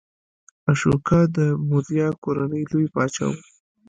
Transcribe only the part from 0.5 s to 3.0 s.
اشوکا د موریا کورنۍ لوی